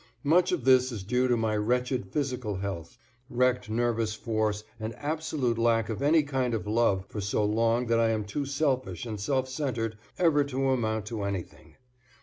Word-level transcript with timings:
Much 0.23 0.51
of 0.51 0.63
this 0.65 0.91
is 0.91 1.03
due 1.03 1.27
to 1.27 1.37
my 1.37 1.55
wretched 1.55 2.07
physical 2.07 2.55
health, 2.55 2.97
wrecked 3.29 3.69
nervous 3.69 4.15
force 4.15 4.63
and 4.79 4.95
absolute 4.95 5.59
lack 5.59 5.89
of 5.89 6.01
any 6.01 6.23
kind 6.23 6.55
of 6.55 6.65
love 6.65 7.05
for 7.05 7.21
so 7.21 7.45
long 7.45 7.85
that 7.85 7.99
I 7.99 8.09
am 8.09 8.23
too 8.25 8.47
selfish 8.47 9.05
and 9.05 9.19
self 9.19 9.47
centred 9.47 9.99
ever 10.17 10.43
to 10.45 10.69
amount 10.69 11.05
to 11.05 11.21
anything. 11.21 11.75